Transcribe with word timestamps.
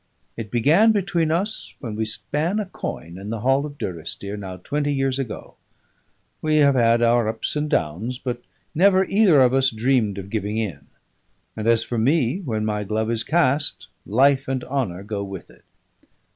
It 0.35 0.49
began 0.49 0.91
between 0.91 1.29
us 1.29 1.75
when 1.79 1.95
we 1.95 2.05
span 2.05 2.59
a 2.59 2.65
coin 2.65 3.19
in 3.19 3.29
the 3.29 3.41
hall 3.41 3.67
of 3.67 3.77
Durrisdeer, 3.77 4.35
now 4.35 4.57
twenty 4.57 4.91
years 4.91 5.19
ago; 5.19 5.57
we 6.41 6.55
have 6.55 6.73
had 6.73 7.03
our 7.03 7.27
ups 7.29 7.55
and 7.55 7.69
downs, 7.69 8.17
but 8.17 8.41
never 8.73 9.05
either 9.05 9.41
of 9.43 9.53
us 9.53 9.69
dreamed 9.69 10.17
of 10.17 10.31
giving 10.31 10.57
in; 10.57 10.87
and 11.55 11.67
as 11.67 11.83
for 11.83 11.99
me, 11.99 12.39
when 12.39 12.65
my 12.65 12.83
glove 12.83 13.11
is 13.11 13.23
cast, 13.23 13.89
life 14.07 14.47
and 14.47 14.63
honour 14.63 15.03
go 15.03 15.23
with 15.23 15.51
it." 15.51 15.65